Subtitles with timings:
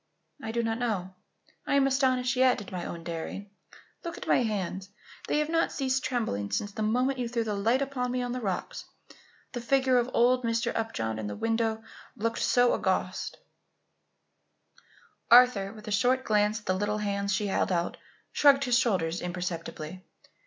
[0.41, 1.13] "I do not know.
[1.67, 3.51] I am astonished yet, at my own daring.
[4.03, 4.89] Look at my hands.
[5.27, 8.31] They have not ceased trembling since the moment you threw the light upon me on
[8.31, 8.85] the rocks.
[9.51, 10.75] The figure of old Mr.
[10.75, 11.83] Upjohn in the window
[12.15, 13.37] looked so august."
[15.29, 17.97] Arthur, with a short glance at the little hands she held out,
[18.33, 20.03] shrugged his shoulders imperceptibly.